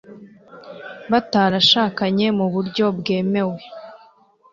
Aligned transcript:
batarashakanye 1.11 2.27
mu 2.37 2.45
buryo 2.53 2.85
bwemewe 2.97 3.57